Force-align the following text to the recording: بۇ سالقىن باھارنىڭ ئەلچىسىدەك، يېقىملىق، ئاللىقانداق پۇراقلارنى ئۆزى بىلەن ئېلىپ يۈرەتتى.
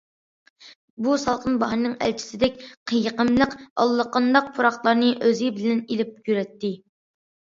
بۇ 1.07 1.15
سالقىن 1.23 1.57
باھارنىڭ 1.63 1.91
ئەلچىسىدەك، 2.05 2.57
يېقىملىق، 2.99 3.53
ئاللىقانداق 3.83 4.47
پۇراقلارنى 4.55 5.11
ئۆزى 5.27 5.51
بىلەن 5.59 5.85
ئېلىپ 5.89 6.31
يۈرەتتى. 6.33 6.73